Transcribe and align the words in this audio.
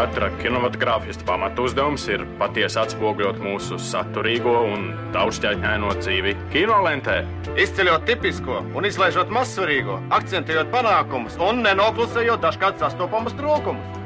katra 0.00 0.30
kinematogrāfista 0.40 1.26
pamatu 1.28 1.66
uzdevums 1.68 2.06
ir 2.08 2.22
patiesi 2.40 2.78
atspoguļot 2.80 3.40
mūsu 3.44 3.76
saturīgo 3.84 4.54
un 4.72 4.86
daudzšķaitņaino 5.12 5.90
dzīvi 5.98 6.32
kinolentē. 6.54 7.18
Izceļot 7.60 8.06
tipisko 8.08 8.62
un 8.78 8.88
izlaižot 8.88 9.32
mazsvarīgo, 9.34 9.98
akcentējot 10.16 10.70
panākumus 10.72 11.36
un 11.44 11.60
nenoklusējot 11.66 12.40
dažkārt 12.46 12.80
sastopamus 12.80 13.36
trūkumus. 13.36 13.98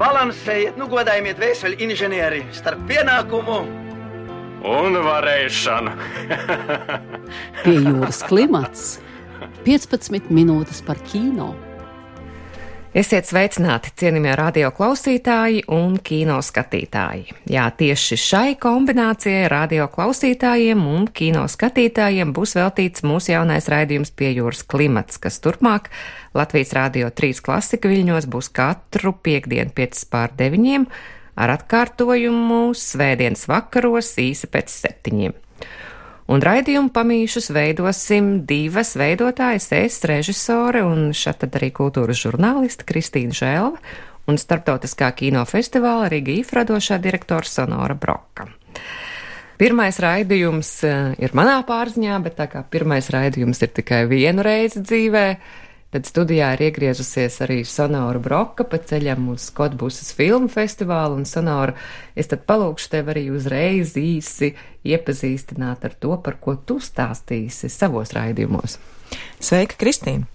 Balansējiet, 0.00 0.74
nu 0.78 0.90
godājiet 0.90 1.38
vēseli 1.38 1.78
inženieri 1.86 2.42
starp 2.58 2.82
pienākumu 2.90 3.60
un 4.74 5.00
varēšanu. 5.06 5.94
Pie 7.62 7.78
jūras 7.78 8.24
klimats 8.26 8.90
15 9.62 10.34
minūtes 10.34 10.82
par 10.86 10.98
kino. 11.06 11.52
Esiet 12.96 13.26
sveicināti, 13.28 13.90
cienījamie 14.00 14.30
radio 14.38 14.70
klausītāji 14.72 15.66
un 15.76 15.98
kino 16.00 16.38
skatītāji. 16.40 17.34
Jā, 17.52 17.66
tieši 17.76 18.16
šai 18.16 18.54
kombinācijai 18.56 19.42
radio 19.52 19.90
klausītājiem 19.92 20.86
un 20.88 21.04
kino 21.12 21.42
skatītājiem 21.52 22.32
būs 22.32 22.56
veltīts 22.56 23.04
mūsu 23.04 23.34
jaunais 23.34 23.68
raidījums 23.68 24.14
pie 24.16 24.30
jūras 24.38 24.64
klimats, 24.64 25.20
kas 25.20 25.36
turpmāk 25.44 25.90
Latvijas 26.32 26.72
Rādio 26.78 27.10
3 27.12 27.42
klasika 27.44 27.92
viļņos 27.92 28.28
būs 28.32 28.48
katru 28.56 29.12
piekdienu 29.12 29.74
5 29.76 30.06
pār 30.08 30.32
9 30.40 30.88
ar 31.36 31.52
atkārtojumu 31.58 32.70
svētdienas 32.72 33.44
vakaros 33.52 34.14
īsi 34.24 34.48
pēc 34.48 34.72
septiņiem 34.72 35.36
un 36.28 36.44
raidījumu 36.44 36.92
pamīšus 36.94 37.50
veidosim 37.56 38.30
divas 38.48 38.94
veidotājas, 39.00 39.70
es, 39.76 39.98
režisore 40.08 40.84
un 40.86 41.10
šeit 41.16 41.40
tad 41.42 41.56
arī 41.58 41.72
kultūras 41.74 42.20
žurnāliste 42.20 42.86
Kristīna 42.88 43.36
Žēlva 43.36 43.80
un 44.28 44.40
starptautiskā 44.40 45.10
kino 45.16 45.44
festivāla 45.48 46.10
Rīga 46.12 46.34
īfradošā 46.42 47.00
direktora 47.00 47.48
Sonora 47.48 47.96
Broka. 47.96 48.48
Pirmais 49.58 49.96
raidījums 49.98 50.68
eh, 50.86 51.14
ir 51.18 51.32
manā 51.34 51.56
pārziņā, 51.66 52.18
bet 52.22 52.36
tā 52.38 52.46
kā 52.52 52.62
pirmais 52.62 53.08
raidījums 53.10 53.64
ir 53.64 53.72
tikai 53.80 54.04
vienu 54.10 54.44
reizi 54.46 54.84
dzīvē, 54.84 55.24
Tad 55.88 56.04
studijā 56.04 56.50
ir 56.52 56.66
iegriezusies 56.66 57.38
arī 57.46 57.62
Sonora 57.64 58.20
Broka 58.20 58.66
pa 58.68 58.76
ceļam 58.76 59.30
uz 59.32 59.46
Skotbusas 59.48 60.10
filmu 60.12 60.50
festivālu, 60.52 61.16
un 61.16 61.24
Sonora, 61.24 61.72
es 62.12 62.28
tad 62.28 62.42
palūkšu 62.50 62.90
tev 62.92 63.08
arī 63.14 63.22
uzreiz 63.32 63.94
īsi 63.96 64.50
iepazīstināt 64.84 65.86
ar 65.88 65.96
to, 65.96 66.12
par 66.20 66.36
ko 66.44 66.58
tu 66.60 66.76
stāstīsi 66.84 67.72
savos 67.72 68.12
raidījumos. 68.18 68.76
Sveika, 69.40 69.80
Kristīna! 69.80 70.28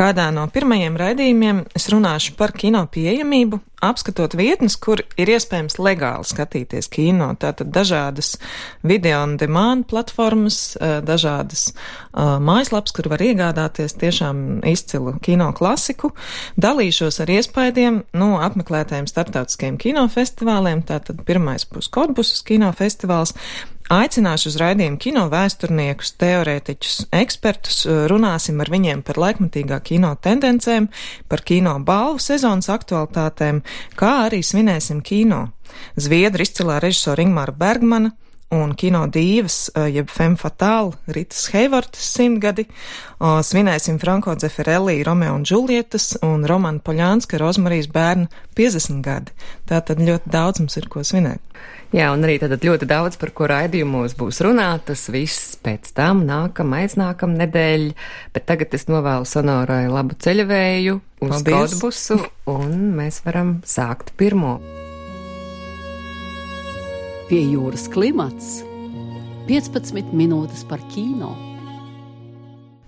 Kādā 0.00 0.30
no 0.32 0.46
pirmajiem 0.48 0.94
raidījumiem 0.96 1.58
es 1.76 1.90
runāšu 1.92 2.32
par 2.38 2.54
kino 2.56 2.80
pieejamību, 2.88 3.58
apskatot 3.84 4.32
vietnes, 4.38 4.78
kur 4.80 5.02
ir 5.20 5.28
iespējams 5.28 5.76
legāli 5.76 6.24
skatīties 6.24 6.88
kino. 6.88 7.26
Tātad 7.36 7.68
dažādas 7.74 8.30
video 8.80 9.18
un 9.26 9.34
demand 9.36 9.84
platformas, 9.90 10.72
dažādas 10.80 11.66
mājaslapas, 12.16 12.94
kur 12.96 13.10
var 13.12 13.20
iegādāties 13.26 13.98
tiešām 14.00 14.62
izcilu 14.70 15.18
kino 15.20 15.50
klasiku. 15.52 16.14
Dalīšos 16.56 17.20
ar 17.20 17.34
iespējiem 17.36 18.00
no 18.16 18.30
apmeklētajiem 18.40 19.10
starptautiskajiem 19.10 19.76
kinofestivāliem. 19.84 20.80
Tātad 20.88 21.20
pirmais 21.28 21.68
būs 21.68 21.92
Kodbusas 21.92 22.40
kinofestivāls, 22.48 23.36
Aicināšu 23.90 24.52
uz 24.52 24.56
raidījumu 24.60 25.00
kino 25.02 25.24
vēsturniekus, 25.32 26.12
teorētiķus, 26.22 27.08
ekspertus, 27.10 27.80
runāsim 28.10 28.60
ar 28.62 28.70
viņiem 28.70 29.00
par 29.02 29.18
laikmatīgā 29.18 29.80
kino 29.82 30.12
tendencēm, 30.22 30.86
par 31.26 31.42
kino 31.42 31.72
balvu 31.82 32.22
sezonas 32.22 32.70
aktualitātēm, 32.70 33.58
kā 33.98 34.12
arī 34.28 34.44
svinēsim 34.46 35.00
kino. 35.02 35.48
Zviedru 35.98 36.46
izcilā 36.46 36.78
režisora 36.84 37.24
Ingmāra 37.26 37.50
Bergmana 37.50 38.12
un 38.54 38.76
kino 38.78 39.02
dīvas, 39.10 39.58
jeb 39.90 40.06
femme 40.10 40.38
fatale, 40.38 40.94
Ritas 41.10 41.48
Heivortas 41.50 42.06
simtgadi, 42.14 42.68
svinēsim 43.18 43.98
Franko 44.02 44.36
Dzeferelli, 44.38 45.02
Romeo 45.06 45.34
un 45.34 45.42
Džulietas 45.42 46.12
un 46.26 46.46
Romana 46.46 46.78
Poļānska 46.78 47.42
Rozmarijas 47.42 47.90
bērnu 47.90 48.30
50 48.54 49.02
gadi. 49.02 49.34
Tātad 49.66 49.98
ļoti 50.02 50.30
daudz 50.30 50.62
mums 50.62 50.78
ir 50.78 50.86
ko 50.90 51.02
svinēt. 51.02 51.42
Jā, 51.90 52.12
un 52.14 52.22
arī 52.22 52.36
tad 52.38 52.52
ļoti 52.54 52.86
daudz, 52.86 53.16
par 53.18 53.32
ko 53.34 53.48
raidījumos 53.50 54.12
būs 54.14 54.38
runātas, 54.46 55.08
viss 55.10 55.56
pēc 55.58 55.90
tam 55.96 56.22
nākam, 56.28 56.70
aiznākam 56.78 57.34
nedēļ, 57.34 57.88
bet 58.30 58.46
tagad 58.46 58.76
es 58.78 58.86
novēlu 58.86 59.26
sonorai 59.26 59.88
labu 59.90 60.14
ceļavēju 60.14 61.00
uz 61.26 61.34
autobusu, 61.42 62.20
un 62.54 62.78
mēs 62.94 63.18
varam 63.26 63.56
sākt 63.66 64.14
pirmo. 64.20 64.60
Pie 67.26 67.42
jūras 67.42 67.90
klimats 67.90 68.60
15 69.50 70.14
minūtes 70.14 70.62
par 70.70 70.82
kino. 70.94 71.49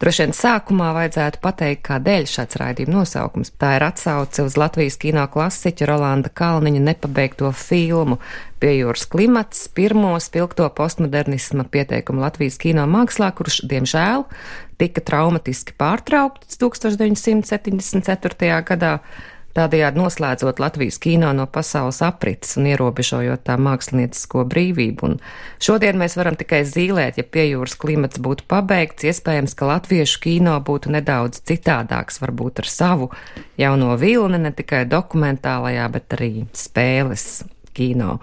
Droši 0.02 0.24
vien 0.24 0.32
sākumā 0.34 0.88
vajadzētu 0.96 1.38
pateikt, 1.44 1.84
kādēļ 1.86 2.24
šāds 2.26 2.58
raidījuma 2.58 2.96
nosaukums. 2.96 3.52
Tā 3.54 3.76
ir 3.76 3.84
atsauce 3.86 4.42
uz 4.42 4.56
Latvijas 4.58 4.96
kino 4.98 5.22
klasiķa 5.30 5.86
Rolanda 5.86 6.32
Kalniņa 6.34 6.80
nepabeigto 6.88 7.52
filmu 7.54 8.18
Pie 8.62 8.76
jūras 8.76 9.08
klimats, 9.10 9.64
pirmo 9.74 10.12
spilgto 10.22 10.68
postmodernisma 10.76 11.64
pieteikumu 11.66 12.22
Latvijas 12.22 12.60
kino 12.62 12.84
mākslā, 12.86 13.32
kurš, 13.34 13.64
diemžēl, 13.66 14.22
tika 14.78 15.02
traumatiski 15.02 15.74
pārtraukts 15.74 16.60
1974. 16.62 18.62
gadā 18.68 18.92
tādējādi 19.56 20.00
noslēdzot 20.00 20.60
Latvijas 20.62 20.98
kino 21.02 21.30
no 21.36 21.46
pasaules 21.50 22.00
aprites 22.04 22.56
un 22.60 22.68
ierobežojot 22.70 23.44
tā 23.46 23.56
māksliniecisko 23.60 24.44
brīvību. 24.50 25.08
Un 25.08 25.18
šodien 25.62 25.98
mēs 26.00 26.16
varam 26.18 26.38
tikai 26.40 26.62
zīlēt, 26.68 27.20
ja 27.20 27.26
piejūras 27.26 27.76
klimats 27.80 28.20
būtu 28.22 28.46
pabeigts, 28.50 29.06
iespējams, 29.08 29.56
ka 29.58 29.70
latviešu 29.74 30.22
kino 30.24 30.58
būtu 30.64 30.92
nedaudz 30.94 31.42
citādāks, 31.48 32.20
varbūt 32.22 32.64
ar 32.64 32.70
savu 32.70 33.10
jauno 33.60 33.96
vilni, 34.00 34.40
ne 34.42 34.52
tikai 34.56 34.84
dokumentālajā, 34.90 35.88
bet 35.92 36.18
arī 36.18 36.32
spēles 36.56 37.44
kino. 37.72 38.18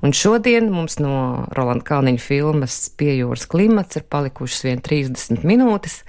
Un 0.00 0.14
šodien 0.16 0.70
mums 0.72 0.96
no 1.00 1.44
Rolanda 1.56 1.84
Kalniņa 1.84 2.22
filmas 2.24 2.76
Piejūras 2.96 3.44
klimats 3.50 4.00
ir 4.00 4.06
palikušas 4.08 4.64
vien 4.64 4.80
30 4.84 5.44
minūtes. 5.44 6.00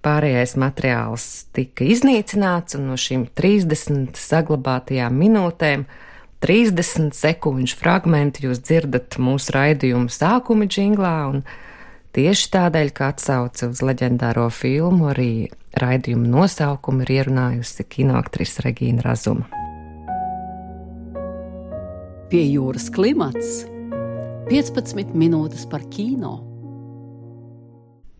Pārējais 0.00 0.54
materiāls 0.56 1.24
tika 1.52 1.84
iznīcināts, 1.84 2.78
un 2.78 2.86
no 2.88 2.96
šīm 2.96 3.26
30 3.36 4.16
saglabātajām 4.16 5.18
minūtēm 5.20 5.84
30 6.40 7.12
sekundžu 7.16 7.76
fragmenti 7.76 8.46
jūs 8.46 8.62
dzirdat 8.64 9.18
mūsu 9.20 9.52
raidījuma 9.58 10.08
sākuma 10.08 10.64
džinglā, 10.72 11.16
un 11.34 11.42
tieši 12.16 12.48
tādēļ, 12.56 12.92
ka 12.96 13.12
atsauce 13.12 13.68
uz 13.68 13.84
leģendāro 13.84 14.48
filmu, 14.48 15.10
arī 15.12 15.50
raidījuma 15.76 16.32
nosaukumu 16.32 17.04
ir 17.04 17.16
ierunājusi 17.20 17.84
kinoaktrise 17.92 18.64
Regīna 18.64 19.04
Razuma. 19.04 19.48
Pie 22.32 22.46
jūras 22.46 22.88
klimats 22.94 23.66
15 24.48 25.12
minūtes 25.12 25.68
par 25.68 25.84
kino. 25.92 26.49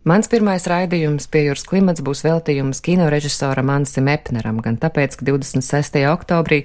Mans 0.01 0.25
pirmais 0.25 0.63
raidījums 0.65 1.27
pie 1.29 1.43
jūras 1.45 1.61
klimats 1.69 2.01
būs 2.01 2.23
veltījums 2.25 2.79
kinorežisoram 2.81 3.69
Ansim 3.69 4.07
Epneram, 4.09 4.57
gan 4.65 4.79
tāpēc, 4.81 5.13
ka 5.19 5.27
26. 5.27 5.99
oktobrī 6.09 6.63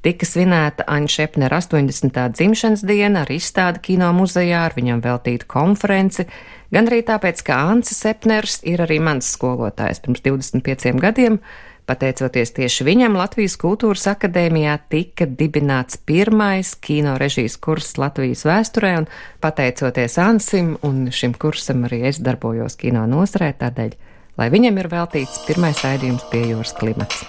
tika 0.00 0.24
svinēta 0.24 0.86
Aņša 0.88 1.26
Epnera 1.26 1.58
80. 1.60 2.16
dzimšanas 2.32 2.86
diena 2.88 3.26
ar 3.26 3.32
izstādi 3.34 3.82
kino 3.90 4.08
muzejā 4.16 4.62
ar 4.70 4.76
viņam 4.78 5.02
veltītu 5.04 5.44
konferenci, 5.52 6.24
gan 6.72 6.88
arī 6.88 7.02
tāpēc, 7.04 7.44
ka 7.44 7.60
Ansis 7.74 8.00
Epners 8.08 8.62
ir 8.64 8.80
arī 8.86 8.96
mans 9.04 9.28
skolotājs 9.36 10.00
pirms 10.06 10.24
25 10.24 10.96
gadiem. 11.04 11.42
Pateicoties 11.88 12.50
tieši 12.52 12.84
viņam, 12.84 13.14
Latvijas 13.16 13.54
Kultūras 13.56 14.02
akadēmijā 14.10 14.74
tika 14.92 15.24
dibināts 15.24 15.96
pirmais 15.96 16.74
kino 16.84 17.14
režijas 17.16 17.56
kurs 17.64 17.94
Latvijas 17.96 18.44
vēsturē, 18.44 18.90
un 19.00 19.06
pateicoties 19.40 20.18
Ansim 20.20 20.74
un 20.84 21.06
šim 21.08 21.32
kursam 21.40 21.86
arī 21.88 22.02
es 22.10 22.20
darbojos 22.20 22.76
kino 22.76 23.06
nozarē, 23.08 23.54
tādēļ, 23.62 23.96
lai 24.36 24.50
viņam 24.52 24.82
ir 24.84 24.92
veltīts 24.92 25.40
pirmais 25.48 25.80
raidījums 25.80 26.28
pie 26.28 26.44
jūras 26.50 26.76
klimats. 26.76 27.24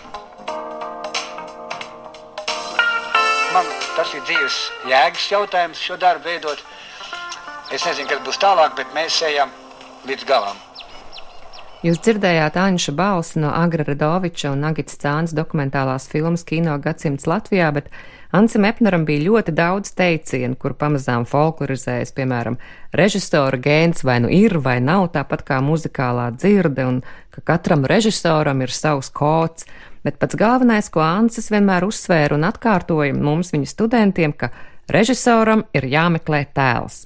Man 3.55 3.75
tas 3.95 4.11
ir 4.11 4.27
dzīves 4.27 4.61
jēgas 4.91 5.31
jautājums 5.37 5.87
šo 5.87 5.95
darbu 6.03 6.33
veidot. 6.33 6.67
Es 7.71 7.87
nezinu, 7.87 8.11
kas 8.11 8.27
būs 8.27 8.43
tālāk, 8.43 8.75
bet 8.75 8.91
mēs 8.91 9.23
ejam 9.23 9.55
līdz 10.03 10.27
galam. 10.27 10.59
Jūs 11.79 12.01
dzirdējāt 12.03 12.57
Anša 12.59 12.91
balsi 12.91 13.39
no 13.39 13.53
Agra 13.55 13.85
Radoviča 13.87 14.49
un 14.51 14.65
Agits 14.67 14.97
Cāns 14.99 15.31
dokumentālās 15.31 16.09
filmas 16.11 16.41
Kino 16.43 16.73
gadsimts 16.83 17.23
Latvijā, 17.23 17.69
bet 17.71 17.87
Ansim 18.35 18.65
Epneram 18.67 19.05
bija 19.07 19.23
ļoti 19.29 19.53
daudz 19.55 19.93
teicienu, 19.95 20.57
kur 20.59 20.75
pamazām 20.75 21.23
folklorizējas, 21.23 22.11
piemēram, 22.17 22.57
režisora 22.91 23.61
gēns 23.63 24.03
vai 24.03 24.17
nu 24.19 24.27
ir 24.27 24.57
vai 24.59 24.81
nav, 24.83 25.07
tāpat 25.13 25.45
kā 25.47 25.61
muzikālā 25.63 26.27
dzirde, 26.35 26.83
un 26.83 26.99
ka 27.31 27.45
katram 27.53 27.87
režisoram 27.87 28.59
ir 28.59 28.75
savs 28.75 29.07
kods. 29.09 29.63
bet 30.03 30.19
pats 30.19 30.35
galvenais, 30.35 30.89
ko 30.89 30.99
Ansis 30.99 31.47
vienmēr 31.51 31.87
uzsvēra 31.87 32.35
un 32.35 32.43
atkārtoja 32.43 33.15
mums 33.15 33.53
viņa 33.55 33.71
studentiem, 33.71 34.33
ka 34.33 34.51
režisoram 34.89 35.63
ir 35.73 35.87
jāmeklē 35.87 36.43
tēls. 36.53 37.05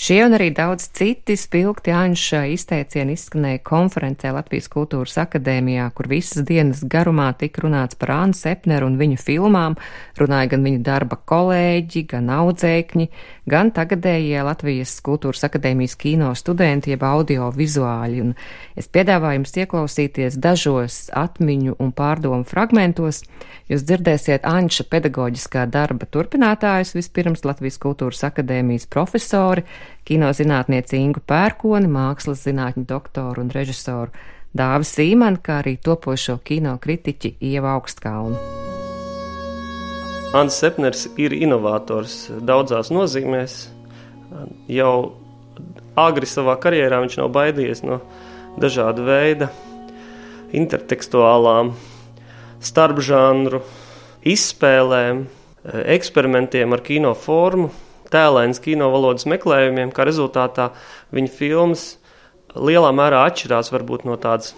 Šie 0.00 0.22
un 0.24 0.32
arī 0.32 0.46
daudz 0.56 0.86
citi 0.96 1.34
spilgti 1.36 1.92
Anša 1.92 2.46
izteicieni 2.54 3.12
izskanēja 3.18 3.60
konferencē 3.68 4.30
Latvijas 4.32 4.70
Kultūras 4.72 5.18
akadēmijā, 5.20 5.90
kur 5.92 6.06
visas 6.08 6.40
dienas 6.48 6.80
garumā 6.88 7.26
tika 7.36 7.66
runāts 7.66 7.98
par 8.00 8.14
Ānu 8.14 8.32
Sepneru 8.38 8.88
un 8.88 8.96
viņu 8.96 9.18
filmām, 9.20 9.76
runāja 10.16 10.54
gan 10.54 10.64
viņa 10.64 10.80
darba 10.86 11.18
kolēģi, 11.28 12.04
gan 12.14 12.32
audzēkņi, 12.32 13.06
gan 13.52 13.74
tagadējie 13.76 14.40
Latvijas 14.48 14.94
Kultūras 15.04 15.44
akadēmijas 15.50 15.98
kino 16.00 16.32
studenti, 16.32 16.94
jeb 16.94 17.04
audio 17.04 17.50
vizuāļi. 17.52 18.24
Un 18.24 18.32
es 18.80 18.88
piedāvāju 18.88 19.42
jums 19.42 19.54
ieklausīties 19.60 20.40
dažos 20.40 20.98
atmiņu 21.12 21.76
un 21.76 21.92
pārdomu 21.92 22.48
fragmentos. 22.48 23.20
Jūs 23.68 23.84
dzirdēsiet 23.84 24.48
Anša 24.48 24.88
pedagoģiskā 24.90 25.68
darba 25.68 26.08
turpinātājus 26.08 26.96
vispirms 26.96 27.44
Latvijas 27.44 27.76
Kultūras 27.84 28.24
akadēmijas 28.32 28.88
profesori, 28.90 29.68
kinozinātnieci 30.08 30.98
Ingu 30.98 31.22
Pērkoni, 31.26 31.88
mākslas 31.90 32.44
zinātņu 32.46 32.84
doktoru 32.88 33.44
un 33.44 33.52
režisoru 33.54 34.10
Dāvi 34.56 34.86
Sīmanu, 34.88 35.38
kā 35.42 35.60
arī 35.62 35.76
topošo 35.78 36.40
kino 36.44 36.74
kritiķi 36.82 37.36
Ieva 37.52 37.76
Augstkalnu. 37.76 38.38
Ants 40.34 40.60
Sepners 40.62 41.08
ir 41.18 41.34
inovators 41.34 42.28
daudzās 42.46 42.92
nozīmēs. 42.94 43.64
Jau 44.70 44.94
agri 45.98 46.28
savā 46.30 46.54
karjerā 46.62 47.00
viņš 47.02 47.16
nav 47.18 47.32
baidījies 47.34 47.82
no 47.82 47.98
dažāda 48.60 49.02
veida 49.06 49.50
intertekstuālām, 50.54 51.72
starpžanru 52.62 53.62
izspēlēm, 54.26 55.24
eksperimentiem 55.94 56.74
ar 56.74 56.82
kino 56.86 57.14
formu, 57.18 57.70
tēlēnas 58.12 58.62
kino 58.64 58.90
valodas 58.92 59.26
meklējumiem, 59.30 59.92
kā 59.94 60.06
rezultātā 60.08 60.70
viņa 61.14 61.32
filmas 61.34 61.86
lielā 62.56 62.90
mērā 62.96 63.24
atšķirās 63.28 63.72
varbūt 63.74 64.06
no 64.08 64.16
tādas 64.20 64.54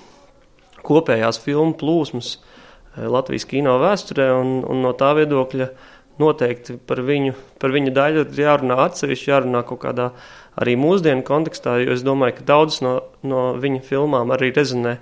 kopējās 0.86 1.40
filmu 1.42 1.76
plūsmas 1.78 2.36
eh, 2.36 3.06
Latvijas 3.06 3.48
kino 3.48 3.78
vēsturē, 3.82 4.30
un, 4.40 4.60
un 4.68 4.84
no 4.84 4.94
tā 4.98 5.12
viedokļa 5.18 5.68
noteikti 6.20 6.76
par 6.86 7.00
viņu, 7.06 7.34
par 7.60 7.72
viņa 7.74 7.92
daļu 7.96 8.24
ir 8.26 8.40
jārunā 8.44 8.78
atsevišķi, 8.84 9.30
jārunā 9.30 9.62
kaut 9.68 9.82
kādā 9.84 10.10
arī 10.60 10.76
mūsdienu 10.76 11.24
kontekstā, 11.26 11.78
jo 11.80 11.94
es 11.96 12.04
domāju, 12.04 12.38
ka 12.40 12.48
daudzas 12.52 12.82
no, 12.84 12.96
no 13.24 13.52
viņa 13.60 13.80
filmām 13.86 14.34
arī 14.34 14.50
rezonē 14.52 14.98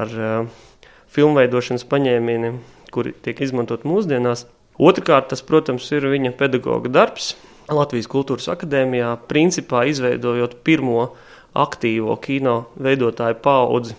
ar 0.00 0.14
uh, 0.16 0.62
filmveidošanas 1.14 1.84
paņēmieniem, 1.90 2.60
kuri 2.94 3.12
tiek 3.24 3.42
izmantot 3.44 3.84
mūsdienās. 3.88 4.46
Otrakārt, 4.80 5.28
tas, 5.30 5.44
protams, 5.46 5.86
ir 5.94 6.08
viņa 6.10 6.32
pedagoga 6.38 6.90
darbs, 6.90 7.34
Latvijas 7.72 8.08
Kultūras 8.12 8.50
Akadēmijā, 8.52 9.14
principā 9.28 9.86
izveidojot 9.88 10.58
pirmo 10.66 11.14
aktīvo 11.56 12.16
kino 12.20 12.64
veidotāju 12.76 13.38
paudzi 13.44 13.96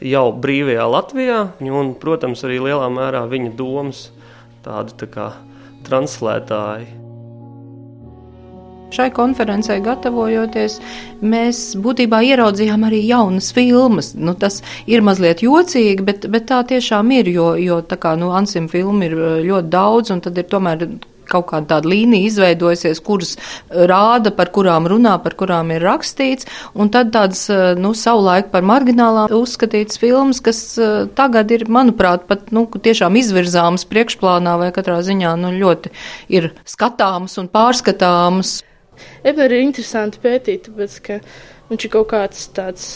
jau 0.00 0.28
brīvajā 0.32 0.88
Latvijā, 0.90 1.38
un, 1.68 1.94
protams, 2.00 2.44
arī 2.46 2.60
lielā 2.64 2.88
mērā 2.92 3.24
viņa 3.30 3.54
domas 3.58 4.08
tādu 4.64 4.96
tā 5.04 5.10
kā 5.12 5.30
translētāji. 5.84 6.88
Šai 8.94 9.08
konferencē 9.10 9.80
gatavojoties, 9.82 10.76
mēs 11.24 11.62
būtībā 11.82 12.20
ieraudzījām 12.28 12.84
arī 12.86 13.00
jaunas 13.08 13.48
filmas. 13.56 14.12
Nu, 14.14 14.36
tas 14.38 14.60
ir 14.86 15.02
mazliet 15.02 15.42
jocīgi, 15.42 16.04
bet, 16.06 16.28
bet 16.30 16.46
tā 16.52 16.60
tiešām 16.68 17.10
ir, 17.16 17.32
jo, 17.34 17.48
jo 17.58 17.80
tā 17.82 17.98
kā 17.98 18.14
nu, 18.20 18.30
Ansim 18.38 18.68
filmu 18.70 19.08
ir 19.08 19.16
ļoti 19.48 19.72
daudz, 19.72 20.14
un 20.14 20.22
tad 20.22 20.38
ir 20.38 20.46
tomēr 20.52 20.86
kaut 21.30 21.48
kāda 21.50 21.76
tāda 21.76 21.90
līnija 21.90 22.28
izveidojusies, 22.30 23.00
kuras 23.04 23.34
rāda, 23.70 24.32
par 24.34 24.50
kurām 24.54 24.88
runā, 24.90 25.16
par 25.24 25.36
kurām 25.38 25.72
ir 25.74 25.84
rakstīts, 25.84 26.48
un 26.74 26.90
tad 26.94 27.12
tādas, 27.14 27.46
nu, 27.80 27.94
savulaik 27.98 28.50
par 28.52 28.66
marginālām 28.66 29.32
uzskatītas 29.34 30.00
filmas, 30.00 30.42
kas 30.44 30.62
tagad 31.18 31.54
ir, 31.54 31.66
manuprāt, 31.72 32.28
pat, 32.30 32.50
nu, 32.54 32.66
tiešām 32.66 33.18
izvirzāmas 33.20 33.86
priekšplānā 33.90 34.58
vai 34.60 34.70
katrā 34.74 35.00
ziņā, 35.06 35.34
nu, 35.40 35.54
ļoti 35.58 35.92
ir 36.34 36.52
skatāmas 36.68 37.38
un 37.42 37.50
pārskatāmas. 37.52 38.60
Ebner 39.26 39.52
ir 39.52 39.64
interesanti 39.64 40.20
pētīt, 40.22 40.68
tāpēc, 40.68 41.00
ka 41.04 41.18
viņš 41.70 41.86
ir 41.86 41.92
kaut 41.96 42.10
kāds 42.12 42.46
tāds 42.54 42.90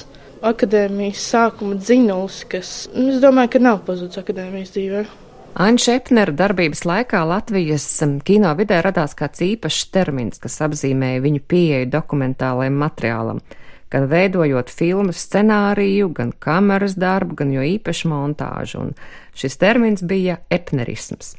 akadēmijas 0.47 1.23
sākuma 1.33 1.79
dzinulis, 1.81 2.43
kas, 2.51 2.75
nu, 2.95 3.09
es 3.15 3.23
domāju, 3.23 3.57
ka 3.57 3.65
nav 3.65 3.83
pazudis 3.87 4.21
akadēmijas 4.21 4.75
dzīvē. 4.77 5.07
Aņa 5.57 5.81
Šepnera 5.81 6.33
darbības 6.37 6.85
laikā 6.85 7.23
Latvijas 7.25 7.87
um, 8.05 8.19
kino 8.21 8.51
vidē 8.59 8.83
radās 8.85 9.17
kāds 9.17 9.41
īpašs 9.43 9.89
termins, 9.95 10.39
kas 10.43 10.61
apzīmēja 10.67 11.23
viņu 11.25 11.41
pieeju 11.49 11.89
dokumentālajiem 11.91 12.77
materiālam, 12.79 13.41
gan 13.89 14.07
veidojot 14.11 14.69
filmu 14.69 15.17
scenāriju, 15.17 16.13
gan 16.15 16.35
kameras 16.39 16.99
darbu, 17.01 17.41
gan 17.41 17.57
jo 17.57 17.65
īpaši 17.65 18.13
montāžu, 18.13 18.85
un 18.85 18.95
šis 19.39 19.59
termins 19.59 20.05
bija 20.05 20.39
epnerisms. 20.53 21.35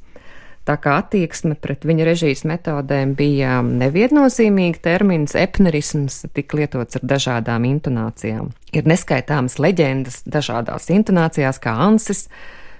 Tā 0.67 0.75
kā 0.77 0.99
attieksme 0.99 1.55
pret 1.57 1.85
viņa 1.87 2.05
režijas 2.05 2.43
metodēm 2.49 3.15
bija 3.17 3.55
um, 3.63 3.71
neviennozīmīga, 3.79 4.83
termins 4.85 5.37
epnerisms 5.37 6.23
tika 6.35 6.59
lietots 6.59 6.99
ar 6.99 7.07
dažādām 7.13 7.65
intonācijām. 7.69 8.51
Ir 8.75 8.89
neskaitāmas 8.89 9.57
leģendas 9.61 10.21
dažādās 10.29 10.91
intonācijās, 10.93 11.61
kā 11.63 11.73
ansis, 11.87 12.27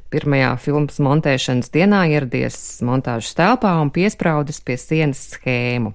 Pirmajā 0.10 0.56
filmas 0.58 0.98
montēšanas 1.06 1.70
dienā 1.70 2.00
ieradies 2.10 2.56
montāžas 2.82 3.36
telpā 3.38 3.76
un 3.78 3.92
piespraudis 3.94 4.58
pie 4.66 4.78
sienas 4.82 5.22
schēmu, 5.36 5.92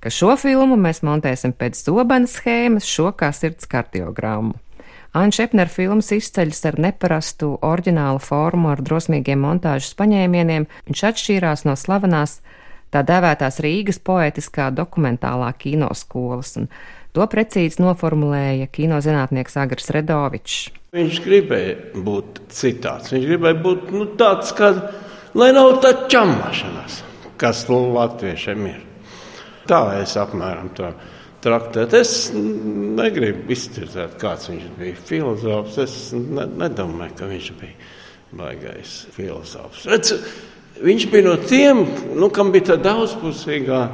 ka 0.00 0.12
šo 0.12 0.38
filmu 0.40 0.78
mēs 0.80 1.02
montēsim 1.04 1.52
pēc 1.52 1.76
zobena 1.82 2.30
schēmas, 2.30 2.88
šo 2.88 3.10
kā 3.12 3.28
sirds 3.36 3.68
kardiogrammu. 3.68 4.56
Anna 5.16 5.36
Šepner 5.36 5.68
filmas 5.72 6.08
izceļas 6.16 6.62
ar 6.68 6.78
neparastu 6.80 7.50
oriģinālu 7.64 8.20
formu 8.24 8.72
ar 8.72 8.80
drosmīgiem 8.84 9.40
montāžas 9.44 9.92
paņēmieniem, 10.00 10.64
viņš 10.88 11.04
atšķīrās 11.10 11.64
no 11.68 11.76
slavenās 11.76 12.38
tā 12.92 13.04
dēvētās 13.04 13.60
Rīgas 13.64 14.00
poetiskā 14.00 14.70
dokumentālā 14.72 15.50
kinoskolas, 15.60 16.56
un 16.60 16.68
to 17.12 17.28
precīzi 17.28 17.82
noformulēja 17.84 18.68
kinozinātnieks 18.72 19.60
Agris 19.60 19.92
Redovičs. 19.92 20.68
Viņš 20.96 21.18
gribēja 21.20 22.00
būt 22.00 22.38
citāds. 22.56 23.10
Viņš 23.12 23.26
gribēja 23.28 23.56
būt 23.60 23.90
nu, 23.92 24.06
tāds, 24.16 24.54
ka, 24.56 24.70
lai 25.36 25.50
nav 25.52 25.82
tā 25.84 25.90
čamašanās, 26.08 27.02
kas 27.40 27.66
latviešiem 27.68 28.64
ir. 28.70 28.78
Tā 29.68 29.82
es 29.98 30.16
apmēram 30.16 30.72
to 30.78 30.88
traktētu. 31.44 32.00
Es 32.00 32.14
negribu 32.32 33.52
iztirzēt, 33.52 34.16
kāds 34.22 34.48
viņš 34.48 34.66
bija 34.80 35.04
filozofs. 35.10 35.78
Es 35.84 36.00
ne, 36.16 36.48
nedomāju, 36.64 37.18
ka 37.20 37.28
viņš 37.28 37.52
bija 37.60 37.92
baigais 38.40 38.96
filozofs. 39.12 39.84
Redz, 39.92 40.16
viņš 40.80 41.08
bija 41.12 41.28
no 41.28 41.38
tiem, 41.44 41.84
nu, 42.16 42.32
kam 42.32 42.48
bija 42.54 42.72
tā 42.72 42.82
daudzpusīgā 42.88 43.84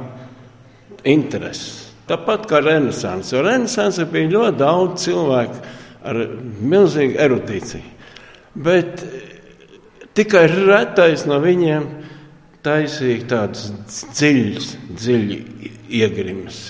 interese. 1.11 1.89
Tāpat 2.07 2.47
kā 2.47 2.63
Renesanse. 2.63 3.41
Renesanse 3.43 4.07
bija 4.07 4.37
ļoti 4.37 4.63
daudz 4.63 5.09
cilvēku 5.09 5.74
ar 6.05 6.19
milzīgu 6.73 7.19
erudīciju. 7.25 7.93
Bet 8.55 9.03
tikai 10.15 10.45
retais 10.51 11.25
no 11.27 11.39
viņiem 11.43 11.87
taisīja 12.65 13.27
tādas 13.29 13.69
dziļas, 14.15 14.69
dziļas 14.95 15.71
iegrimas. 16.01 16.61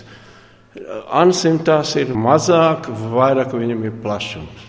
Ansim 1.16 1.62
tās 1.64 1.94
ir 2.00 2.12
mazāk, 2.20 2.90
vairāk 3.14 3.54
viņam 3.56 3.86
ir 3.88 4.00
plašums. 4.04 4.66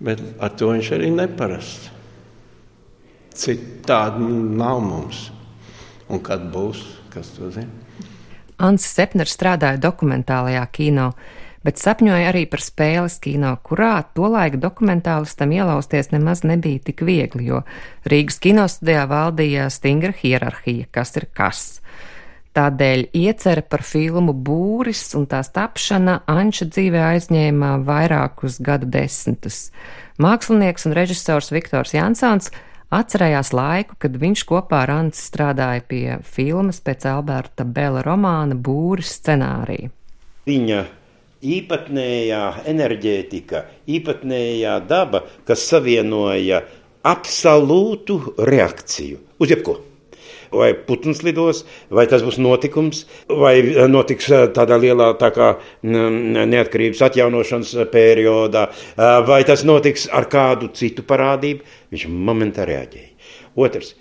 Bet 0.00 0.20
ar 0.40 0.52
to 0.56 0.70
viņš 0.72 0.92
arī 0.96 1.10
neparasts. 1.12 1.92
Citādi 3.36 4.24
nav 4.56 4.80
mums. 4.84 5.26
Un 6.08 6.22
kad 6.24 6.44
būs, 6.52 6.84
kas 7.12 7.32
to 7.36 7.50
zina? 7.52 7.72
Ansis 8.62 8.94
Sepners 8.96 9.34
strādāja 9.36 9.80
dokumentālajā 9.80 10.62
kino 10.72 11.10
bet 11.66 11.80
sapņoja 11.82 12.30
arī 12.30 12.44
par 12.50 12.62
spēles 12.62 13.18
kino, 13.22 13.56
kurā 13.66 13.98
tolaik 14.14 14.60
dokumentālistam 14.62 15.50
ielausties 15.56 16.12
nemaz 16.12 16.44
nebija 16.46 16.84
tik 16.86 17.02
viegli, 17.06 17.48
jo 17.50 17.64
Rīgas 18.06 18.38
kinostudijā 18.44 19.06
valdīja 19.10 19.66
stingra 19.74 20.14
hierarhija, 20.14 20.86
kas 20.94 21.16
ir 21.18 21.26
kas. 21.34 21.64
Tādēļ 22.56 23.10
iecerē 23.12 23.66
par 23.68 23.82
filmu 23.84 24.32
Būris 24.32 25.10
un 25.18 25.26
tās 25.28 25.50
tapšana 25.52 26.22
Anča 26.30 26.64
dzīvē 26.70 27.02
aizņēma 27.10 27.74
vairākus 27.84 28.56
gadu 28.64 28.88
desmitus. 28.88 29.66
Mākslinieks 30.22 30.88
un 30.88 30.96
režisors 30.96 31.52
Viktors 31.52 31.92
Jansons 31.92 32.48
atcerējās 32.96 33.52
laiku, 33.52 33.98
kad 34.00 34.16
viņš 34.16 34.46
kopā 34.48 34.86
ar 34.86 34.94
Anci 34.94 35.20
strādāja 35.20 35.84
pie 35.84 36.04
filmas 36.24 36.80
pēc 36.80 37.04
Alberta 37.12 37.66
Bela 37.68 38.00
romāna 38.06 38.56
Būris 38.56 39.18
scenārija. 39.18 39.92
Viņa 40.48 40.84
īpatnējā 41.44 42.42
enerģētika, 42.70 43.64
īpatnējā 43.90 44.78
daba, 44.88 45.24
kas 45.46 45.66
savienoja 45.68 46.62
absolūtu 47.06 48.36
reakciju 48.38 49.20
uz 49.42 49.52
jebko. 49.52 49.80
Vai 50.56 50.70
putns 50.86 51.24
lidos, 51.26 51.64
vai 51.90 52.04
tas 52.06 52.22
būs 52.22 52.38
notikums, 52.38 53.02
vai 53.26 53.58
notiks 53.90 54.28
tādā 54.54 54.78
lielā 54.78 55.08
tā 55.18 55.32
kā 55.34 55.48
neatkarības 55.82 57.02
atjaunošanas 57.08 57.72
periodā, 57.90 58.68
vai 59.26 59.40
tas 59.44 59.64
notiks 59.66 60.06
ar 60.14 60.28
kādu 60.30 60.70
citu 60.78 61.02
parādību, 61.06 61.66
viņš 61.90 62.06
momentā 62.08 62.64
reaģēja. 62.70 63.10
Otrs, 63.58 63.96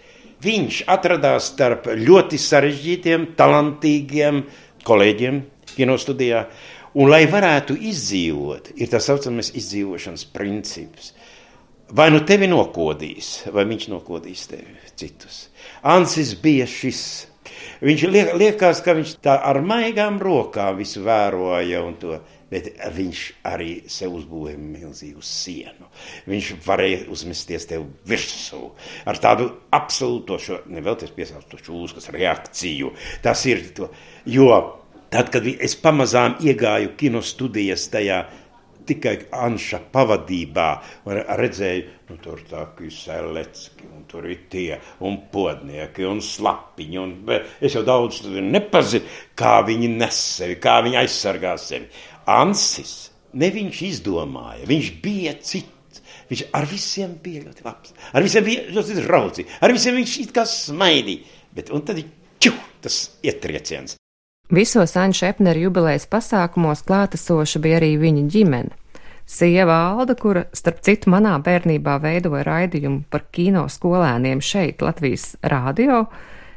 viņš 0.45 0.83
atradās 0.93 1.49
starp 1.49 1.89
ļoti 1.97 2.39
sarežģītiem, 2.39 3.31
talantīgiem 3.35 4.45
kolēģiem 4.85 5.41
kinostudijā, 5.75 6.45
un 6.95 7.11
lai 7.11 7.25
varētu 7.29 7.77
izdzīvot, 7.91 8.73
ir 8.79 8.91
tā 8.91 9.01
saucamais 9.03 9.51
izdzīvošanas 9.57 10.27
princips. 10.35 11.13
Vai 11.95 12.09
nu 12.09 12.23
tevi 12.25 12.47
nokodīs, 12.49 13.43
vai 13.53 13.67
viņš 13.69 13.89
nokodīs 13.91 14.47
tevi 14.49 14.73
citus. 14.97 15.45
Ansis 15.85 16.33
bija 16.41 16.65
šis. 16.69 17.01
Viņš 17.85 18.05
liek, 18.09 18.31
liekas, 18.39 18.79
ka 18.81 18.95
viņš 18.97 19.19
tā 19.23 19.35
ar 19.45 19.59
maigām 19.61 20.17
rokām 20.21 20.79
visu 20.79 21.03
vēroja 21.05 21.83
un 21.85 21.93
to, 22.01 22.17
bet 22.49 22.71
viņš 22.95 23.21
arī 23.45 23.69
sev 23.91 24.15
uzbūvēja 24.17 24.57
milzīgu 24.57 25.21
sienu. 25.25 25.91
Viņš 26.29 26.51
varēja 26.65 27.03
uzmesties 27.13 27.69
tev 27.69 27.85
virsū 28.09 28.63
ar 29.05 29.21
tādu 29.21 29.51
absolūto 29.75 30.39
šo, 30.41 30.61
nevēlties 30.71 31.13
piesaustošu 31.13 31.77
uzkas 31.83 32.09
reakciju. 32.15 32.95
Tas 33.21 33.45
ir 33.51 33.61
to, 33.77 33.91
jo 34.25 34.49
tad, 35.13 35.31
kad 35.33 35.45
es 35.45 35.77
pamazām 35.79 36.39
iegāju 36.43 36.95
kino 36.99 37.21
studijas 37.25 37.87
tajā 37.93 38.23
tikai 38.85 39.15
Anša 39.33 39.79
pavadībā 39.93 40.67
redzēju, 41.39 41.85
nu, 42.09 42.17
tur 42.21 42.41
tā 42.49 42.65
kā 42.77 42.89
Selecki, 42.93 43.87
un 43.89 44.05
tur 44.09 44.27
ir 44.29 44.45
tie, 44.51 44.79
un 45.05 45.17
podnieki, 45.31 46.05
un 46.05 46.21
slapiņi, 46.23 46.99
un 47.01 47.15
es 47.59 47.75
jau 47.75 47.83
daudz 47.85 48.23
nepazinu, 48.29 49.09
kā 49.37 49.57
viņi 49.65 49.91
nes 49.95 50.21
sevi, 50.37 50.59
kā 50.61 50.79
viņi 50.85 51.01
aizsargā 51.01 51.55
sevi. 51.61 51.89
Ansis, 52.31 52.95
ne 53.37 53.49
viņš 53.53 53.81
izdomāja, 53.89 54.69
viņš 54.69 54.91
bija 55.03 55.37
cits. 55.41 55.71
Viņš 56.25 56.47
ar 56.57 56.65
visiem 56.65 57.11
bija 57.21 57.43
ļoti 57.43 57.65
labs, 57.67 57.91
ar 58.17 58.25
visiem 58.25 58.45
bija 58.47 58.63
ļoti 58.73 58.95
draudzīgs, 58.97 59.59
ar 59.61 59.73
visiem 59.75 59.99
viņš 59.99 60.15
it 60.23 60.31
kā 60.33 60.47
smaidīja, 60.49 61.35
bet 61.53 61.69
un 61.69 61.85
tad 61.85 62.01
ču, 62.41 62.55
tas 62.81 62.97
ietrieciens. 63.21 63.93
Visos 64.49 64.93
Anša 64.95 65.31
Epnera 65.33 65.57
jubilejas 65.59 66.03
pasākumos 66.05 66.83
klātesoša 66.85 67.59
bija 67.63 67.79
arī 67.79 67.95
viņa 67.97 68.25
ģimene. 68.29 68.75
Sieva 69.25 69.73
Alda, 69.89 70.13
kura, 70.13 70.43
starp 70.53 70.83
citu, 70.85 71.09
manā 71.09 71.33
bērnībā 71.41 71.95
veidoja 72.03 72.43
raidījumu 72.45 73.07
par 73.09 73.23
kino 73.33 73.63
skolēniem 73.73 74.43
šeit, 74.45 74.83
Latvijas 74.85 75.31
rādio, 75.41 76.03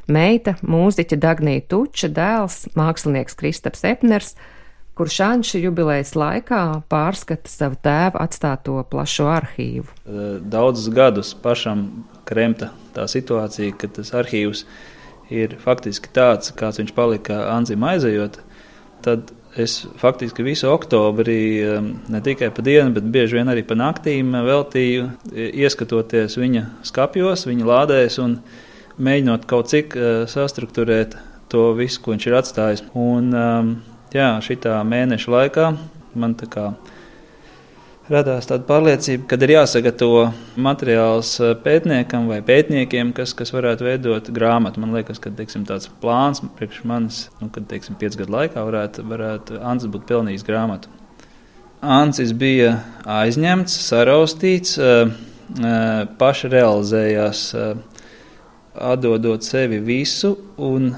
meita, 0.05 0.59
mūziķa 0.61 1.17
Dagnija 1.17 1.65
Tuča, 1.65 2.11
dēls, 2.13 2.67
mākslinieks 2.77 3.39
Kristaps 3.41 3.87
Epners, 3.89 4.35
kurš 4.99 5.23
Anša 5.25 5.63
jubilejas 5.63 6.13
laikā 6.13 6.61
pārskata 6.93 7.49
savu 7.49 7.81
tēvu 7.81 8.21
atstāto 8.21 8.77
plašo 8.93 9.31
arhīvu. 9.33 9.89
Daudzus 10.45 10.93
gadus 10.93 11.33
pašam 11.41 11.89
kremta 12.29 12.75
tā 12.93 13.09
situācija, 13.09 13.73
ka 13.81 13.89
tas 13.97 14.13
arhīvs 14.13 14.67
ir 14.67 14.97
faktiski 15.63 16.13
tāds, 16.15 16.53
kāds 16.57 16.81
viņš 16.81 16.95
palika 16.97 17.43
Anzim 17.53 17.85
aizejot, 17.85 18.41
tad 19.05 19.33
es 19.59 19.87
faktiski 19.99 20.45
visu 20.47 20.69
oktobri, 20.71 21.41
um, 21.67 21.91
ne 22.09 22.21
tikai 22.25 22.51
pa 22.55 22.63
dienu, 22.65 22.93
bet 22.97 23.09
bieži 23.13 23.39
vien 23.39 23.51
arī 23.51 23.65
pa 23.67 23.77
naktīm 23.79 24.37
veltīju, 24.47 25.09
ieskatoties 25.35 26.39
viņa 26.39 26.65
skapjos, 26.87 27.47
viņa 27.49 27.69
lādēs 27.69 28.19
un 28.23 28.39
mēģinot 28.99 29.47
kaut 29.51 29.71
cik 29.73 29.97
uh, 29.97 30.25
sastruktūrēt 30.31 31.17
to 31.49 31.73
visu, 31.79 32.03
ko 32.05 32.15
viņš 32.15 32.29
ir 32.29 32.39
atstājis. 32.39 32.85
Un, 32.99 33.33
um, 33.33 33.73
jā, 34.15 34.31
šitā 34.45 34.79
mēneša 34.85 35.35
laikā 35.35 35.73
man 36.19 36.37
tā 36.39 36.49
kā 36.51 36.71
radās 38.13 38.49
tāda 38.49 38.65
pārliecība, 38.69 39.27
ka 39.29 39.39
ir 39.45 39.53
jāsagatavo 39.55 40.23
materiāls 40.61 41.35
eh, 41.43 41.55
pētniekam 41.65 42.29
vai 42.31 42.41
pētniekiem, 42.45 43.13
kas, 43.17 43.35
kas 43.37 43.53
varētu 43.55 43.87
veidot 43.87 44.31
grāmatu. 44.35 44.83
Man 44.83 44.95
liekas, 44.97 45.21
ka 45.23 45.33
teiksim, 45.35 45.67
tāds 45.69 45.91
plāns 46.03 46.43
priekš 46.59 46.81
manis, 46.89 47.21
nu, 47.43 47.51
kad 47.55 47.69
teiksim, 47.71 47.99
piec 48.01 48.17
gadu 48.19 48.35
laikā 48.35 48.65
varētu, 48.65 49.05
varētu 49.09 49.61
Ansis 49.61 49.93
būt 49.93 50.09
pelnījis 50.09 50.47
grāmatu. 50.49 50.93
Ansis 51.85 52.33
bija 52.35 52.79
aizņemts, 53.19 53.77
saraustīts, 53.87 54.79
eh, 54.83 55.13
eh, 55.61 56.03
paši 56.19 56.53
realizējās, 56.57 57.45
atdodot 58.79 59.43
sevi 59.43 59.81
visu, 59.83 60.37
un 60.57 60.93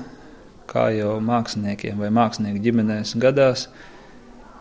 kā 0.71 0.91
jau 0.95 1.17
māksliniekiem 1.25 1.99
vai 1.99 2.11
mākslinieku 2.15 2.61
ģimenēs 2.67 3.17
gadās, 3.21 3.67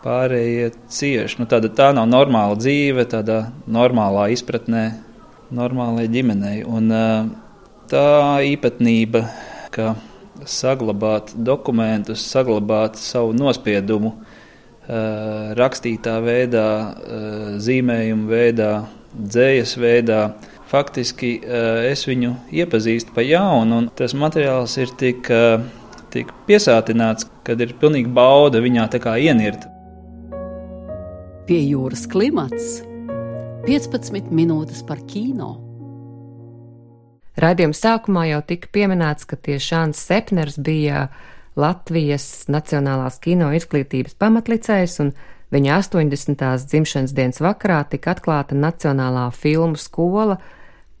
pārējie 0.04 0.70
cieši. 0.88 1.40
Nu, 1.40 1.46
tāda, 1.50 1.70
tā 1.72 1.90
nav 1.96 2.08
normāla 2.08 2.56
dzīve, 2.58 3.04
tādā 3.10 3.42
normālā 3.68 4.30
izpratnē, 4.34 4.84
normālai 5.54 6.06
ģimenei. 6.12 6.60
Un, 6.64 6.92
tā 7.90 8.06
īpatnība, 8.46 9.24
ka 9.74 9.94
saglabāt 10.48 11.34
dokumentus, 11.36 12.22
saglabāt 12.32 12.96
savu 13.00 13.34
nospiedumu, 13.36 14.14
rakstītā 15.58 16.16
veidā, 16.24 16.68
zīmējuma 17.62 18.30
veidā, 18.30 18.70
dzējas 19.14 19.76
veidā. 19.78 20.22
Faktiski 20.70 21.32
es 21.90 22.06
viņu 22.06 22.36
iepazīstu 22.54 23.12
pa 23.14 23.24
jaunu, 23.26 23.82
un 23.82 23.90
tas 23.98 24.14
materiāls 24.14 24.76
ir 24.78 24.94
tik, 24.98 25.28
tik 26.14 26.30
piesātināts, 26.46 27.26
kad 27.46 27.60
ir 27.60 27.74
pilnīgi 27.82 28.10
bauda 28.14 28.62
viņā 28.62 28.86
ienirt 29.18 29.66
pie 31.50 31.64
jūras 31.66 32.04
klimats 32.06 32.76
15 33.66 34.28
minūtes 34.30 34.84
par 34.86 35.00
kino. 35.10 35.56
Radījuma 37.42 37.74
sākumā 37.74 38.28
jau 38.28 38.38
tika 38.46 38.70
pieminēts, 38.70 39.26
ka 39.26 39.34
tieši 39.34 39.72
Šāns 39.72 39.98
Sepners 39.98 40.60
bija 40.62 41.08
Latvijas 41.58 42.46
Nacionālās 42.46 43.18
kino 43.24 43.50
izglītības 43.56 44.14
pamatlicējs, 44.22 44.96
un 45.02 45.10
viņa 45.50 45.80
80. 45.82 46.46
dzimšanas 46.70 47.18
dienas 47.18 47.42
vakarā 47.42 47.82
tika 47.90 48.14
atklāta 48.14 48.54
Nacionālā 48.54 49.26
filmu 49.34 49.80
skola, 49.80 50.38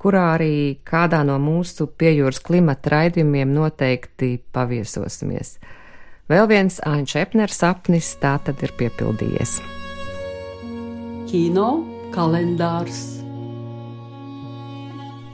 kurā 0.02 0.32
arī 0.34 0.80
kādā 0.82 1.22
no 1.28 1.38
mūsu 1.38 1.92
piejūras 1.94 2.42
klimata 2.42 2.96
raidījumiem 2.96 3.54
noteikti 3.54 4.40
paviesosimies. 4.50 5.60
Vēl 6.26 6.50
viens 6.50 6.82
Āņš 6.82 7.20
Epners 7.22 7.62
sapnis 7.62 8.16
tā 8.18 8.40
tad 8.42 8.66
ir 8.66 8.74
piepildījies 8.80 9.60
kino 11.30 11.84
kalendārs. 12.10 13.20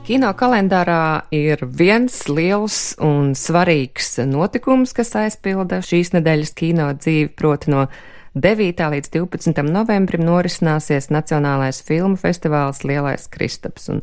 Kino 0.04 0.28
kalendārā 0.36 1.24
ir 1.32 1.62
viens 1.72 2.18
liels 2.28 2.92
un 3.00 3.32
svarīgs 3.32 4.18
notikums, 4.28 4.92
kas 4.92 5.14
aizpilda 5.16 5.80
šīs 5.80 6.12
nedēļas 6.12 6.52
kino 6.58 6.90
dzīvi, 6.98 7.30
proti 7.38 7.72
no 7.72 7.86
9. 8.36 8.84
līdz 8.92 9.12
12. 9.14 9.62
novembrim 9.72 10.26
norisināsies 10.26 11.08
Nacionālais 11.08 11.80
filmu 11.86 12.20
festivāls 12.20 12.82
Lielais 12.84 13.24
Kristaps. 13.32 13.88
Un 13.94 14.02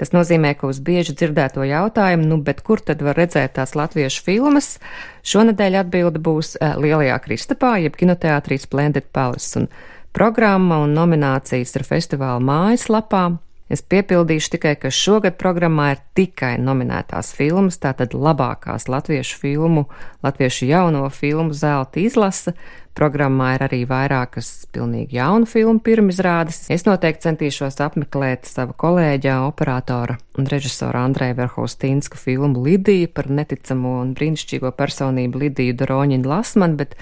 tas 0.00 0.10
nozīmē, 0.10 0.56
ka 0.58 0.66
uz 0.72 0.80
bieži 0.82 1.14
dzirdēto 1.20 1.62
jautājumu, 1.62 2.26
nu, 2.32 2.40
bet 2.42 2.64
kur 2.66 2.82
tad 2.82 3.04
var 3.06 3.14
redzēt 3.20 3.54
tās 3.60 3.76
latviešu 3.78 4.26
filmas, 4.26 4.74
šonadēļ 5.22 5.78
atbilde 5.84 6.18
būs 6.18 6.56
eh, 6.58 6.74
Lielajā 6.82 7.20
Kristapā, 7.28 7.76
jeb 7.84 7.94
kinoteātrī 7.94 8.58
Splendid 8.58 9.06
Palace. 9.14 9.54
Un 9.62 9.70
Programma 10.18 10.80
un 10.82 10.96
nominācijas 10.98 11.76
ir 11.78 11.84
festivāla 11.86 12.40
mājaslapā. 12.42 13.36
Es 13.70 13.84
piepildīšu 13.86 14.50
tikai, 14.56 14.72
ka 14.82 14.90
šogad 14.90 15.36
programmā 15.38 15.92
ir 15.92 16.00
tikai 16.18 16.56
nominētās 16.58 17.28
filmas, 17.36 17.76
tātad 17.78 18.16
labākās 18.18 18.88
latviešu 18.90 19.38
filmu, 19.38 19.84
latviešu 20.26 20.66
jauno 20.72 21.04
filmu 21.14 21.54
zelta 21.54 22.02
izlase. 22.02 22.56
Programmā 22.98 23.52
ir 23.54 23.66
arī 23.68 23.78
vairākas 23.86 24.66
pilnīgi 24.74 25.20
jaunu 25.20 25.46
filmu 25.46 25.78
pirmizrādes. 25.86 26.64
Es 26.74 26.82
noteikti 26.88 27.28
centīšos 27.28 27.78
apmeklēt 27.86 28.50
savu 28.50 28.74
kolēģa, 28.74 29.36
operatora 29.46 30.18
un 30.34 30.50
režisora 30.50 31.04
Andreja 31.06 31.38
Verhostīnska 31.44 32.18
filmu 32.18 32.66
Lidija 32.66 33.14
par 33.14 33.30
neticamo 33.30 34.00
un 34.00 34.16
brīnišķīgo 34.18 34.74
personību 34.82 35.46
Lidiju 35.46 35.78
Doroņinu 35.78 36.34
Lasmanu, 36.34 36.82
bet 36.82 36.98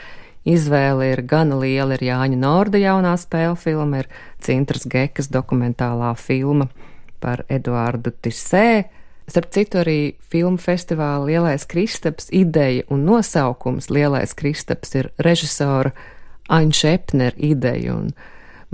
Izvēle 0.46 1.10
ir 1.10 1.24
gana 1.26 1.58
liela, 1.58 1.96
ir 1.96 2.04
Jāņa 2.06 2.38
Norda 2.38 2.78
jaunā 2.78 3.16
spēle 3.18 3.56
filma, 3.58 4.04
ir 4.04 4.10
Cintras 4.42 4.86
Gekas 4.86 5.30
dokumentālā 5.34 6.12
filma 6.20 6.68
par 7.20 7.42
Eduārdu 7.50 8.12
Tisē. 8.22 8.86
Starp 9.26 9.50
citu, 9.50 9.80
arī 9.82 10.14
filmu 10.30 10.60
festivāla 10.62 11.26
Lielais 11.26 11.66
Kristaps 11.66 12.30
ideja 12.30 12.86
un 12.94 13.02
nosaukums 13.08 13.90
Lielais 13.90 14.36
Kristaps 14.38 14.94
ir 14.94 15.10
režisora 15.18 15.90
Aņša 16.46 16.94
Epner 16.94 17.34
ideja. 17.42 17.98
Un 17.98 18.14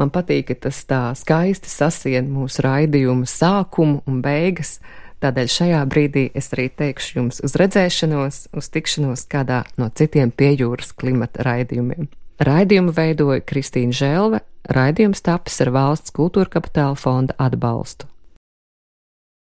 Man 0.00 0.10
patīk, 0.12 0.48
ka 0.48 0.56
tas 0.68 0.80
tā 0.88 1.00
skaisti 1.18 1.68
sasien 1.68 2.30
mūsu 2.32 2.64
raidījumu 2.64 3.28
sākumu 3.28 4.00
un 4.08 4.22
beigas. 4.24 4.78
Tādēļ 5.22 5.50
šajā 5.54 5.80
brīdī 5.86 6.24
es 6.34 6.48
arī 6.54 6.64
teikšu 6.74 7.18
jums 7.20 7.36
uz 7.46 7.52
redzēšanos, 7.60 8.38
uz 8.58 8.68
tikšanos 8.74 9.22
kādā 9.30 9.60
no 9.78 9.86
citiem 9.94 10.32
piejūras 10.34 10.90
klimata 10.98 11.44
raidījumiem. 11.46 12.08
Raidījumu 12.42 12.90
veidoja 12.96 13.44
Kristīna 13.46 13.94
Želve, 13.94 14.40
raidījums 14.66 15.22
tapis 15.22 15.60
ar 15.62 15.70
valsts 15.76 16.14
kultūra 16.16 16.50
kapitāla 16.56 16.98
fonda 16.98 17.36
atbalstu. 17.38 18.08